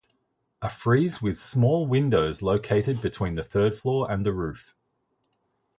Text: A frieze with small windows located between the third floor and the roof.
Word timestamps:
A 0.63 0.67
frieze 0.71 1.21
with 1.21 1.39
small 1.39 1.85
windows 1.85 2.41
located 2.41 3.03
between 3.03 3.35
the 3.35 3.43
third 3.43 3.75
floor 3.75 4.09
and 4.09 4.25
the 4.25 4.33
roof. 4.33 4.73